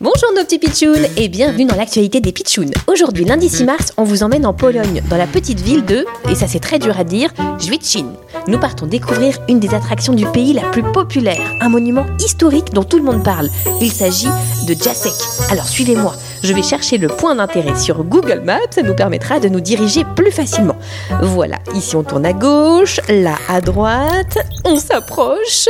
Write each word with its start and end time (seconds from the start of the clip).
Bonjour 0.00 0.32
nos 0.34 0.44
petits 0.44 0.58
pitchouns 0.58 1.04
et 1.18 1.28
bienvenue 1.28 1.66
dans 1.66 1.76
l'actualité 1.76 2.20
des 2.20 2.32
pitchouns. 2.32 2.70
Aujourd'hui, 2.86 3.26
lundi 3.26 3.50
6 3.50 3.64
mars, 3.64 3.92
on 3.98 4.04
vous 4.04 4.22
emmène 4.22 4.46
en 4.46 4.54
Pologne, 4.54 5.02
dans 5.10 5.18
la 5.18 5.26
petite 5.26 5.60
ville 5.60 5.84
de, 5.84 6.06
et 6.30 6.34
ça 6.34 6.48
c'est 6.48 6.60
très 6.60 6.78
dur 6.78 6.98
à 6.98 7.04
dire, 7.04 7.30
Żwicin. 7.58 8.14
Nous 8.46 8.58
partons 8.58 8.86
découvrir 8.86 9.38
une 9.48 9.60
des 9.60 9.74
attractions 9.74 10.14
du 10.14 10.24
pays 10.26 10.54
la 10.54 10.70
plus 10.70 10.82
populaire, 10.82 11.52
un 11.60 11.68
monument 11.68 12.06
historique 12.18 12.72
dont 12.72 12.84
tout 12.84 12.96
le 12.96 13.04
monde 13.04 13.22
parle. 13.22 13.50
Il 13.82 13.92
s'agit 13.92 14.30
de 14.66 14.72
Jacek. 14.72 15.12
Alors 15.50 15.68
suivez-moi, 15.68 16.14
je 16.42 16.54
vais 16.54 16.62
chercher 16.62 16.96
le 16.96 17.08
point 17.08 17.34
d'intérêt 17.34 17.76
sur 17.76 18.04
Google 18.04 18.40
Maps, 18.40 18.60
ça 18.70 18.82
nous 18.82 18.94
permettra 18.94 19.38
de 19.38 19.48
nous 19.48 19.60
diriger 19.60 20.04
plus 20.16 20.32
facilement. 20.32 20.76
Voilà, 21.20 21.58
ici 21.74 21.94
on 21.94 22.04
tourne 22.04 22.24
à 22.24 22.32
gauche, 22.32 23.00
là 23.10 23.34
à 23.50 23.60
droite, 23.60 24.38
on 24.64 24.78
s'approche. 24.78 25.68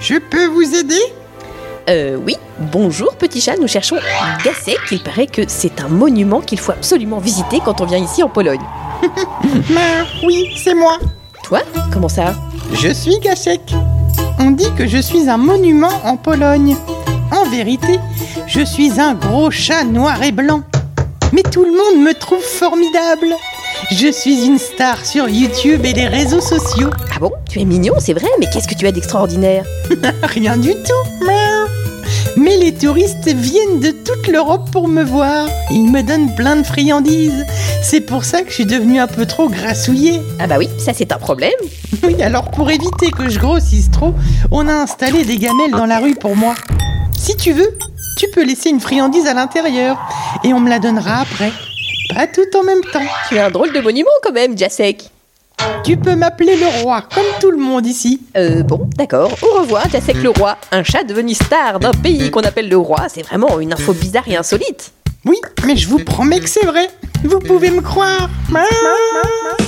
Je 0.00 0.14
peux 0.16 0.46
vous 0.46 0.74
aider? 0.76 1.00
Euh, 1.88 2.16
oui, 2.24 2.36
bonjour 2.72 3.14
petit 3.16 3.40
chat, 3.40 3.56
nous 3.56 3.66
cherchons 3.66 3.96
Gacek. 4.44 4.78
Il 4.92 5.02
paraît 5.02 5.26
que 5.26 5.42
c'est 5.48 5.80
un 5.80 5.88
monument 5.88 6.40
qu'il 6.40 6.60
faut 6.60 6.72
absolument 6.72 7.18
visiter 7.18 7.60
quand 7.64 7.80
on 7.80 7.86
vient 7.86 7.98
ici 7.98 8.22
en 8.22 8.28
Pologne. 8.28 8.60
Miaou 9.70 10.06
Oui, 10.24 10.52
c'est 10.56 10.74
moi. 10.74 10.98
Toi 11.42 11.60
Comment 11.92 12.08
ça? 12.08 12.34
Je 12.74 12.90
suis 12.90 13.18
Gacek. 13.20 13.74
On 14.38 14.50
dit 14.52 14.70
que 14.76 14.86
je 14.86 14.98
suis 14.98 15.28
un 15.28 15.38
monument 15.38 15.92
en 16.04 16.16
Pologne. 16.16 16.76
En 17.32 17.48
vérité, 17.48 17.98
je 18.46 18.60
suis 18.60 19.00
un 19.00 19.14
gros 19.14 19.50
chat 19.50 19.82
noir 19.84 20.22
et 20.22 20.32
blanc. 20.32 20.62
Mais 21.32 21.42
tout 21.42 21.64
le 21.64 21.72
monde 21.72 22.04
me 22.04 22.12
trouve 22.14 22.42
formidable. 22.42 23.34
Je 23.90 24.12
suis 24.12 24.44
une 24.44 24.58
star 24.58 25.04
sur 25.06 25.28
YouTube 25.28 25.84
et 25.84 25.92
les 25.92 26.06
réseaux 26.06 26.40
sociaux. 26.40 26.90
Ah 27.14 27.18
bon 27.20 27.32
Tu 27.48 27.60
es 27.60 27.64
mignon, 27.64 27.94
c'est 27.98 28.12
vrai, 28.12 28.28
mais 28.38 28.46
qu'est-ce 28.52 28.68
que 28.68 28.74
tu 28.74 28.86
as 28.86 28.92
d'extraordinaire 28.92 29.64
Rien 30.22 30.56
du 30.56 30.72
tout. 30.72 31.24
Miaou. 31.24 31.68
Mais 32.36 32.56
les 32.56 32.74
touristes 32.74 33.28
viennent 33.28 33.80
de 33.80 33.90
toute 33.90 34.28
l'Europe 34.28 34.70
pour 34.70 34.88
me 34.88 35.02
voir. 35.02 35.48
Ils 35.70 35.90
me 35.90 36.02
donnent 36.02 36.34
plein 36.34 36.56
de 36.56 36.62
friandises. 36.64 37.46
C'est 37.82 38.00
pour 38.02 38.24
ça 38.24 38.42
que 38.42 38.50
je 38.50 38.54
suis 38.54 38.66
devenu 38.66 38.98
un 38.98 39.06
peu 39.06 39.26
trop 39.26 39.48
grassouillé. 39.48 40.20
Ah 40.38 40.46
bah 40.46 40.56
oui, 40.58 40.68
ça 40.78 40.92
c'est 40.94 41.12
un 41.12 41.18
problème. 41.18 41.52
Oui, 42.02 42.22
alors 42.22 42.50
pour 42.50 42.70
éviter 42.70 43.10
que 43.10 43.28
je 43.28 43.38
grossisse 43.38 43.90
trop, 43.90 44.14
on 44.50 44.68
a 44.68 44.72
installé 44.72 45.24
des 45.24 45.36
gamelles 45.36 45.70
dans 45.72 45.86
la 45.86 45.98
rue 45.98 46.14
pour 46.14 46.36
moi. 46.36 46.54
Si 47.18 47.34
tu 47.36 47.52
veux, 47.52 47.76
tu 48.18 48.26
peux 48.34 48.44
laisser 48.44 48.70
une 48.70 48.78
friandise 48.80 49.26
à 49.26 49.34
l'intérieur 49.34 49.98
et 50.44 50.52
on 50.52 50.60
me 50.60 50.68
la 50.68 50.78
donnera 50.78 51.20
après. 51.22 51.50
Pas 52.14 52.26
tout 52.26 52.56
en 52.56 52.62
même 52.64 52.80
temps. 52.92 53.02
Tu 53.28 53.36
es 53.36 53.40
un 53.40 53.50
drôle 53.50 53.72
de 53.72 53.80
monument 53.80 54.10
quand 54.22 54.32
même, 54.32 54.56
Jacek. 54.56 55.10
Tu 55.84 55.96
peux 55.96 56.14
m'appeler 56.14 56.56
le 56.56 56.82
roi, 56.82 57.02
comme 57.14 57.24
tout 57.40 57.50
le 57.50 57.58
monde 57.58 57.86
ici. 57.86 58.20
Euh, 58.36 58.62
bon, 58.62 58.88
d'accord. 58.96 59.32
Au 59.42 59.60
revoir, 59.60 59.88
Jacek 59.90 60.16
le 60.22 60.30
roi. 60.30 60.56
Un 60.70 60.82
chat 60.84 61.04
devenu 61.04 61.34
star 61.34 61.80
d'un 61.80 61.92
pays 61.92 62.30
qu'on 62.30 62.40
appelle 62.42 62.68
le 62.68 62.76
roi, 62.76 63.08
c'est 63.08 63.22
vraiment 63.22 63.58
une 63.60 63.72
info 63.72 63.92
bizarre 63.92 64.28
et 64.28 64.36
insolite. 64.36 64.92
Oui, 65.24 65.36
mais 65.66 65.76
je 65.76 65.88
vous 65.88 65.98
promets 65.98 66.40
que 66.40 66.48
c'est 66.48 66.64
vrai. 66.64 66.88
Vous 67.24 67.40
pouvez 67.40 67.70
me 67.70 67.80
croire. 67.80 68.30
Miaou. 68.50 69.67